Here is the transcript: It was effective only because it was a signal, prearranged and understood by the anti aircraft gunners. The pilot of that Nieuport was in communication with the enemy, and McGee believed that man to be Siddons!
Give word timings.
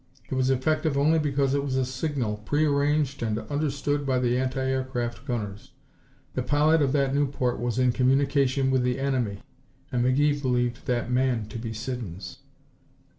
It 0.31 0.33
was 0.33 0.49
effective 0.49 0.97
only 0.97 1.19
because 1.19 1.53
it 1.53 1.63
was 1.63 1.75
a 1.77 1.85
signal, 1.85 2.37
prearranged 2.37 3.21
and 3.21 3.37
understood 3.51 4.03
by 4.03 4.17
the 4.17 4.35
anti 4.35 4.59
aircraft 4.59 5.25
gunners. 5.27 5.73
The 6.33 6.41
pilot 6.41 6.81
of 6.81 6.91
that 6.93 7.13
Nieuport 7.13 7.59
was 7.59 7.77
in 7.77 7.91
communication 7.91 8.71
with 8.71 8.81
the 8.81 8.97
enemy, 8.99 9.43
and 9.91 10.03
McGee 10.03 10.41
believed 10.41 10.87
that 10.87 11.11
man 11.11 11.45
to 11.49 11.59
be 11.59 11.71
Siddons! 11.71 12.39